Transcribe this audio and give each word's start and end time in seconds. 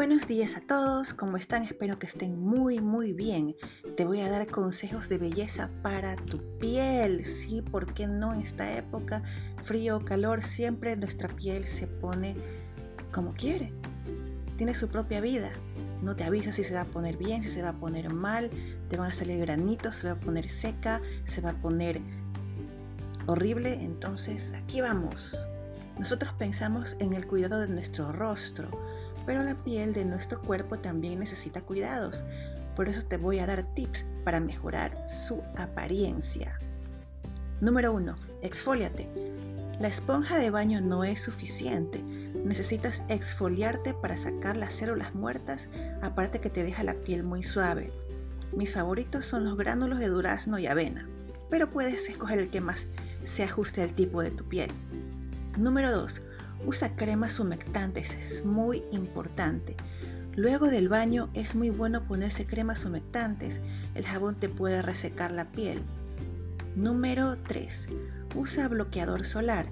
Buenos 0.00 0.26
días 0.26 0.56
a 0.56 0.62
todos, 0.62 1.12
¿cómo 1.12 1.36
están? 1.36 1.64
Espero 1.64 1.98
que 1.98 2.06
estén 2.06 2.40
muy 2.40 2.80
muy 2.80 3.12
bien. 3.12 3.54
Te 3.98 4.06
voy 4.06 4.22
a 4.22 4.30
dar 4.30 4.46
consejos 4.46 5.10
de 5.10 5.18
belleza 5.18 5.68
para 5.82 6.16
tu 6.16 6.38
piel. 6.58 7.22
Sí, 7.22 7.60
porque 7.60 8.06
no 8.06 8.32
en 8.32 8.40
esta 8.40 8.78
época, 8.78 9.22
frío 9.62 10.02
calor, 10.02 10.42
siempre 10.42 10.96
nuestra 10.96 11.28
piel 11.28 11.66
se 11.66 11.86
pone 11.86 12.34
como 13.12 13.34
quiere. 13.34 13.74
Tiene 14.56 14.74
su 14.74 14.88
propia 14.88 15.20
vida. 15.20 15.50
No 16.00 16.16
te 16.16 16.24
avisa 16.24 16.50
si 16.50 16.64
se 16.64 16.72
va 16.72 16.80
a 16.80 16.86
poner 16.86 17.18
bien, 17.18 17.42
si 17.42 17.50
se 17.50 17.60
va 17.60 17.68
a 17.68 17.78
poner 17.78 18.10
mal, 18.10 18.48
te 18.88 18.96
van 18.96 19.10
a 19.10 19.14
salir 19.14 19.38
granitos, 19.40 19.96
se 19.96 20.06
va 20.06 20.14
a 20.14 20.20
poner 20.20 20.48
seca, 20.48 21.02
se 21.24 21.42
va 21.42 21.50
a 21.50 21.60
poner 21.60 22.00
horrible. 23.26 23.74
Entonces, 23.74 24.54
aquí 24.54 24.80
vamos. 24.80 25.36
Nosotros 25.98 26.32
pensamos 26.38 26.96
en 27.00 27.12
el 27.12 27.26
cuidado 27.26 27.60
de 27.60 27.68
nuestro 27.68 28.12
rostro 28.12 28.70
pero 29.30 29.44
la 29.44 29.54
piel 29.54 29.92
de 29.92 30.04
nuestro 30.04 30.40
cuerpo 30.40 30.80
también 30.80 31.20
necesita 31.20 31.60
cuidados. 31.60 32.24
Por 32.74 32.88
eso 32.88 33.06
te 33.06 33.16
voy 33.16 33.38
a 33.38 33.46
dar 33.46 33.62
tips 33.62 34.04
para 34.24 34.40
mejorar 34.40 35.08
su 35.08 35.40
apariencia. 35.56 36.58
Número 37.60 37.92
1. 37.92 38.16
Exfoliate. 38.42 39.08
La 39.78 39.86
esponja 39.86 40.36
de 40.36 40.50
baño 40.50 40.80
no 40.80 41.04
es 41.04 41.20
suficiente. 41.20 42.02
Necesitas 42.02 43.04
exfoliarte 43.08 43.94
para 43.94 44.16
sacar 44.16 44.56
las 44.56 44.72
células 44.72 45.14
muertas, 45.14 45.68
aparte 46.02 46.40
que 46.40 46.50
te 46.50 46.64
deja 46.64 46.82
la 46.82 46.94
piel 46.94 47.22
muy 47.22 47.44
suave. 47.44 47.92
Mis 48.52 48.74
favoritos 48.74 49.26
son 49.26 49.44
los 49.44 49.56
gránulos 49.56 50.00
de 50.00 50.08
durazno 50.08 50.58
y 50.58 50.66
avena, 50.66 51.08
pero 51.50 51.70
puedes 51.70 52.08
escoger 52.08 52.40
el 52.40 52.50
que 52.50 52.60
más 52.60 52.88
se 53.22 53.44
ajuste 53.44 53.80
al 53.80 53.94
tipo 53.94 54.24
de 54.24 54.32
tu 54.32 54.42
piel. 54.48 54.72
Número 55.56 55.92
2. 55.92 56.20
Usa 56.66 56.94
cremas 56.94 57.40
humectantes, 57.40 58.14
es 58.14 58.44
muy 58.44 58.84
importante. 58.92 59.76
Luego 60.36 60.68
del 60.68 60.88
baño 60.88 61.30
es 61.34 61.54
muy 61.54 61.70
bueno 61.70 62.06
ponerse 62.06 62.46
cremas 62.46 62.84
humectantes, 62.84 63.60
el 63.94 64.04
jabón 64.04 64.36
te 64.36 64.48
puede 64.48 64.82
resecar 64.82 65.32
la 65.32 65.50
piel. 65.50 65.82
Número 66.76 67.36
3. 67.48 67.88
Usa 68.36 68.68
bloqueador 68.68 69.24
solar. 69.24 69.68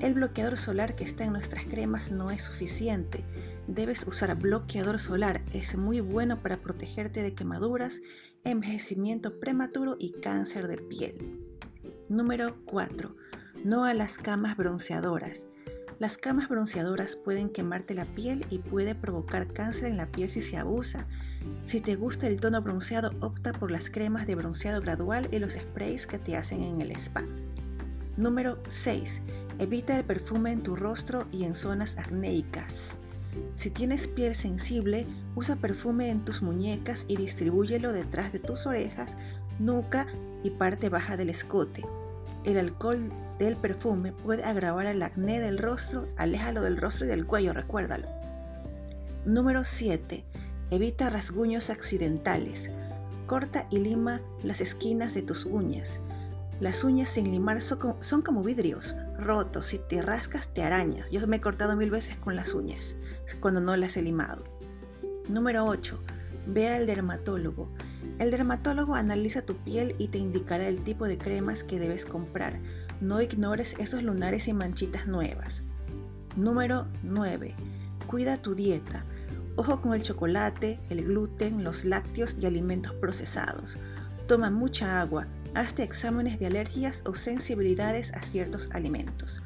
El 0.00 0.14
bloqueador 0.14 0.56
solar 0.56 0.96
que 0.96 1.04
está 1.04 1.24
en 1.24 1.32
nuestras 1.32 1.66
cremas 1.66 2.10
no 2.10 2.30
es 2.30 2.42
suficiente. 2.42 3.24
Debes 3.68 4.06
usar 4.06 4.34
bloqueador 4.36 4.98
solar, 4.98 5.42
es 5.52 5.76
muy 5.76 6.00
bueno 6.00 6.42
para 6.42 6.56
protegerte 6.56 7.22
de 7.22 7.34
quemaduras, 7.34 8.00
envejecimiento 8.42 9.38
prematuro 9.38 9.96
y 10.00 10.12
cáncer 10.20 10.66
de 10.66 10.78
piel. 10.78 11.38
Número 12.08 12.56
4. 12.64 13.14
No 13.64 13.84
a 13.84 13.94
las 13.94 14.18
camas 14.18 14.56
bronceadoras. 14.56 15.48
Las 16.02 16.18
camas 16.18 16.48
bronceadoras 16.48 17.14
pueden 17.14 17.48
quemarte 17.48 17.94
la 17.94 18.04
piel 18.04 18.44
y 18.50 18.58
puede 18.58 18.96
provocar 18.96 19.52
cáncer 19.52 19.84
en 19.84 19.96
la 19.96 20.06
piel 20.06 20.28
si 20.28 20.42
se 20.42 20.56
abusa. 20.56 21.06
Si 21.62 21.80
te 21.80 21.94
gusta 21.94 22.26
el 22.26 22.40
tono 22.40 22.60
bronceado, 22.60 23.12
opta 23.20 23.52
por 23.52 23.70
las 23.70 23.88
cremas 23.88 24.26
de 24.26 24.34
bronceado 24.34 24.80
gradual 24.80 25.28
y 25.30 25.38
los 25.38 25.52
sprays 25.52 26.08
que 26.08 26.18
te 26.18 26.36
hacen 26.36 26.64
en 26.64 26.80
el 26.80 26.90
spa. 26.90 27.22
Número 28.16 28.58
6. 28.66 29.22
Evita 29.60 29.96
el 29.96 30.04
perfume 30.04 30.50
en 30.50 30.64
tu 30.64 30.74
rostro 30.74 31.24
y 31.30 31.44
en 31.44 31.54
zonas 31.54 31.96
acnéicas. 31.96 32.96
Si 33.54 33.70
tienes 33.70 34.08
piel 34.08 34.34
sensible, 34.34 35.06
usa 35.36 35.54
perfume 35.54 36.10
en 36.10 36.24
tus 36.24 36.42
muñecas 36.42 37.04
y 37.06 37.14
distribúyelo 37.14 37.92
detrás 37.92 38.32
de 38.32 38.40
tus 38.40 38.66
orejas, 38.66 39.16
nuca 39.60 40.08
y 40.42 40.50
parte 40.50 40.88
baja 40.88 41.16
del 41.16 41.30
escote. 41.30 41.82
El 42.44 42.58
alcohol 42.58 43.10
del 43.38 43.56
perfume 43.56 44.12
puede 44.12 44.44
agravar 44.44 44.86
el 44.86 45.02
acné 45.02 45.40
del 45.40 45.58
rostro, 45.58 46.08
aléjalo 46.16 46.62
del 46.62 46.76
rostro 46.76 47.06
y 47.06 47.08
del 47.08 47.26
cuello, 47.26 47.52
recuérdalo. 47.52 48.08
Número 49.24 49.64
7. 49.64 50.24
Evita 50.70 51.10
rasguños 51.10 51.70
accidentales. 51.70 52.70
Corta 53.26 53.66
y 53.70 53.78
lima 53.78 54.20
las 54.42 54.60
esquinas 54.60 55.14
de 55.14 55.22
tus 55.22 55.44
uñas. 55.44 56.00
Las 56.60 56.84
uñas 56.84 57.10
sin 57.10 57.30
limar 57.30 57.60
son 57.60 58.22
como 58.22 58.42
vidrios 58.42 58.94
rotos. 59.18 59.66
Si 59.66 59.78
te 59.78 60.02
rascas, 60.02 60.48
te 60.48 60.62
arañas. 60.62 61.10
Yo 61.10 61.24
me 61.26 61.36
he 61.36 61.40
cortado 61.40 61.76
mil 61.76 61.90
veces 61.90 62.16
con 62.16 62.36
las 62.36 62.54
uñas 62.54 62.96
cuando 63.40 63.60
no 63.60 63.76
las 63.76 63.96
he 63.96 64.02
limado. 64.02 64.44
Número 65.28 65.64
8. 65.64 65.98
Ve 66.46 66.68
al 66.68 66.86
dermatólogo. 66.86 67.68
El 68.18 68.30
dermatólogo 68.30 68.94
analiza 68.94 69.42
tu 69.42 69.56
piel 69.56 69.94
y 69.98 70.08
te 70.08 70.18
indicará 70.18 70.68
el 70.68 70.80
tipo 70.80 71.06
de 71.06 71.18
cremas 71.18 71.64
que 71.64 71.78
debes 71.78 72.04
comprar. 72.04 72.60
No 73.00 73.20
ignores 73.20 73.74
esos 73.78 74.02
lunares 74.02 74.48
y 74.48 74.52
manchitas 74.52 75.06
nuevas. 75.06 75.64
Número 76.36 76.86
9. 77.02 77.54
Cuida 78.06 78.40
tu 78.40 78.54
dieta. 78.54 79.04
Ojo 79.56 79.80
con 79.80 79.92
el 79.92 80.02
chocolate, 80.02 80.78
el 80.88 81.04
gluten, 81.04 81.62
los 81.64 81.84
lácteos 81.84 82.36
y 82.40 82.46
alimentos 82.46 82.94
procesados. 82.94 83.76
Toma 84.26 84.50
mucha 84.50 85.00
agua. 85.00 85.26
Hazte 85.54 85.82
exámenes 85.82 86.38
de 86.38 86.46
alergias 86.46 87.02
o 87.04 87.14
sensibilidades 87.14 88.12
a 88.14 88.22
ciertos 88.22 88.70
alimentos. 88.72 89.42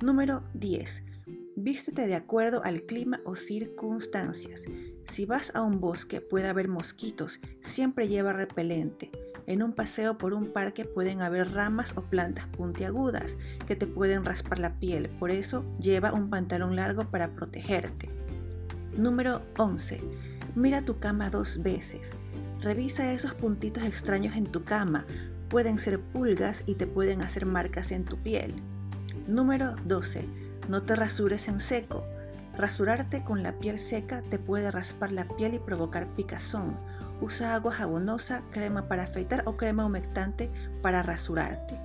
Número 0.00 0.42
10. 0.54 1.04
Vístete 1.56 2.06
de 2.06 2.14
acuerdo 2.14 2.64
al 2.64 2.82
clima 2.82 3.20
o 3.26 3.36
circunstancias. 3.36 4.64
Si 5.10 5.26
vas 5.26 5.50
a 5.56 5.62
un 5.62 5.80
bosque 5.80 6.20
puede 6.20 6.46
haber 6.46 6.68
mosquitos, 6.68 7.40
siempre 7.60 8.06
lleva 8.06 8.32
repelente. 8.32 9.10
En 9.48 9.60
un 9.64 9.72
paseo 9.72 10.16
por 10.16 10.32
un 10.34 10.52
parque 10.52 10.84
pueden 10.84 11.20
haber 11.20 11.52
ramas 11.52 11.94
o 11.96 12.02
plantas 12.02 12.46
puntiagudas 12.46 13.36
que 13.66 13.74
te 13.74 13.88
pueden 13.88 14.24
raspar 14.24 14.60
la 14.60 14.78
piel, 14.78 15.08
por 15.18 15.32
eso 15.32 15.64
lleva 15.80 16.12
un 16.12 16.30
pantalón 16.30 16.76
largo 16.76 17.06
para 17.06 17.34
protegerte. 17.34 18.08
Número 18.96 19.42
11. 19.58 20.00
Mira 20.54 20.84
tu 20.84 21.00
cama 21.00 21.28
dos 21.28 21.60
veces. 21.60 22.14
Revisa 22.60 23.12
esos 23.12 23.34
puntitos 23.34 23.82
extraños 23.82 24.36
en 24.36 24.46
tu 24.46 24.62
cama. 24.62 25.06
Pueden 25.48 25.80
ser 25.80 25.98
pulgas 25.98 26.62
y 26.66 26.76
te 26.76 26.86
pueden 26.86 27.20
hacer 27.22 27.46
marcas 27.46 27.90
en 27.90 28.04
tu 28.04 28.16
piel. 28.16 28.62
Número 29.26 29.74
12. 29.86 30.24
No 30.68 30.84
te 30.84 30.94
rasures 30.94 31.48
en 31.48 31.58
seco. 31.58 32.04
Rasurarte 32.60 33.24
con 33.24 33.42
la 33.42 33.52
piel 33.52 33.78
seca 33.78 34.20
te 34.20 34.38
puede 34.38 34.70
raspar 34.70 35.12
la 35.12 35.26
piel 35.26 35.54
y 35.54 35.58
provocar 35.58 36.06
picazón. 36.14 36.76
Usa 37.22 37.54
agua 37.54 37.72
jabonosa, 37.72 38.42
crema 38.50 38.86
para 38.86 39.04
afeitar 39.04 39.44
o 39.46 39.56
crema 39.56 39.86
humectante 39.86 40.50
para 40.82 41.02
rasurarte. 41.02 41.80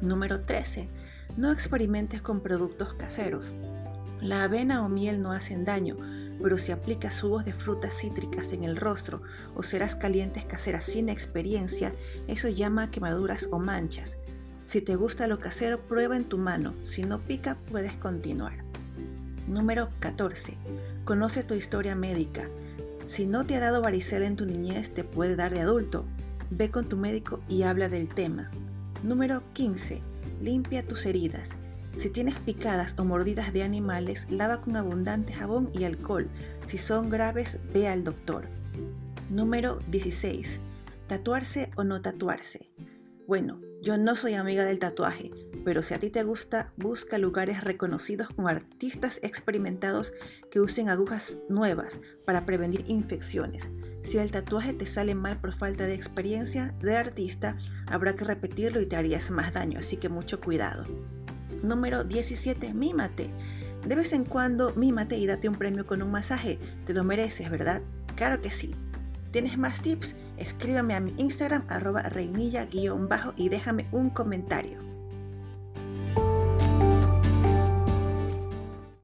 Número 0.00 0.40
13. 0.46 0.88
No 1.36 1.52
experimentes 1.52 2.22
con 2.22 2.40
productos 2.40 2.94
caseros. 2.94 3.52
La 4.22 4.44
avena 4.44 4.82
o 4.82 4.88
miel 4.88 5.20
no 5.20 5.32
hacen 5.32 5.66
daño, 5.66 5.98
pero 6.42 6.56
si 6.56 6.72
aplicas 6.72 7.20
jugos 7.20 7.44
de 7.44 7.52
frutas 7.52 7.92
cítricas 7.92 8.54
en 8.54 8.64
el 8.64 8.78
rostro 8.78 9.20
o 9.54 9.62
ceras 9.62 9.94
calientes 9.94 10.46
caseras 10.46 10.84
sin 10.84 11.10
experiencia, 11.10 11.92
eso 12.28 12.48
llama 12.48 12.90
quemaduras 12.90 13.50
o 13.52 13.58
manchas. 13.58 14.16
Si 14.64 14.80
te 14.80 14.96
gusta 14.96 15.26
lo 15.26 15.38
casero, 15.38 15.82
prueba 15.82 16.16
en 16.16 16.24
tu 16.24 16.38
mano. 16.38 16.72
Si 16.82 17.02
no 17.02 17.20
pica, 17.20 17.58
puedes 17.70 17.92
continuar. 17.92 18.67
Número 19.48 19.88
14. 20.00 20.58
Conoce 21.06 21.42
tu 21.42 21.54
historia 21.54 21.94
médica. 21.94 22.50
Si 23.06 23.26
no 23.26 23.46
te 23.46 23.56
ha 23.56 23.60
dado 23.60 23.80
varicela 23.80 24.26
en 24.26 24.36
tu 24.36 24.44
niñez, 24.44 24.92
te 24.92 25.04
puede 25.04 25.36
dar 25.36 25.54
de 25.54 25.60
adulto. 25.60 26.04
Ve 26.50 26.70
con 26.70 26.86
tu 26.86 26.98
médico 26.98 27.40
y 27.48 27.62
habla 27.62 27.88
del 27.88 28.10
tema. 28.10 28.50
Número 29.02 29.42
15. 29.54 30.02
Limpia 30.42 30.86
tus 30.86 31.06
heridas. 31.06 31.56
Si 31.96 32.10
tienes 32.10 32.34
picadas 32.40 32.94
o 32.98 33.04
mordidas 33.04 33.54
de 33.54 33.62
animales, 33.62 34.26
lava 34.28 34.60
con 34.60 34.76
abundante 34.76 35.32
jabón 35.32 35.70
y 35.72 35.84
alcohol. 35.84 36.28
Si 36.66 36.76
son 36.76 37.08
graves, 37.08 37.58
ve 37.72 37.88
al 37.88 38.04
doctor. 38.04 38.48
Número 39.30 39.78
16. 39.90 40.60
Tatuarse 41.06 41.70
o 41.74 41.84
no 41.84 42.02
tatuarse. 42.02 42.68
Bueno, 43.26 43.62
yo 43.80 43.96
no 43.96 44.14
soy 44.14 44.34
amiga 44.34 44.64
del 44.64 44.78
tatuaje, 44.78 45.30
pero 45.68 45.82
si 45.82 45.92
a 45.92 46.00
ti 46.00 46.08
te 46.08 46.22
gusta, 46.22 46.72
busca 46.78 47.18
lugares 47.18 47.62
reconocidos 47.62 48.30
con 48.30 48.48
artistas 48.48 49.20
experimentados 49.22 50.14
que 50.50 50.60
usen 50.60 50.88
agujas 50.88 51.36
nuevas 51.50 52.00
para 52.24 52.46
prevenir 52.46 52.84
infecciones. 52.86 53.68
Si 54.02 54.16
el 54.16 54.30
tatuaje 54.30 54.72
te 54.72 54.86
sale 54.86 55.14
mal 55.14 55.38
por 55.38 55.52
falta 55.52 55.84
de 55.84 55.92
experiencia 55.92 56.74
de 56.80 56.96
artista, 56.96 57.58
habrá 57.84 58.16
que 58.16 58.24
repetirlo 58.24 58.80
y 58.80 58.86
te 58.86 58.96
harías 58.96 59.30
más 59.30 59.52
daño, 59.52 59.80
así 59.80 59.98
que 59.98 60.08
mucho 60.08 60.40
cuidado. 60.40 60.86
Número 61.62 62.02
17. 62.02 62.72
Mímate. 62.72 63.30
De 63.86 63.94
vez 63.94 64.14
en 64.14 64.24
cuando 64.24 64.72
mímate 64.74 65.18
y 65.18 65.26
date 65.26 65.50
un 65.50 65.56
premio 65.56 65.86
con 65.86 66.00
un 66.00 66.10
masaje. 66.10 66.58
Te 66.86 66.94
lo 66.94 67.04
mereces, 67.04 67.50
¿verdad? 67.50 67.82
Claro 68.16 68.40
que 68.40 68.50
sí. 68.50 68.74
¿Tienes 69.32 69.58
más 69.58 69.82
tips? 69.82 70.16
Escríbame 70.38 70.94
a 70.94 71.00
mi 71.00 71.12
Instagram 71.18 71.64
arroba 71.68 72.04
reinilla-bajo 72.04 73.34
y 73.36 73.50
déjame 73.50 73.86
un 73.92 74.08
comentario. 74.08 74.87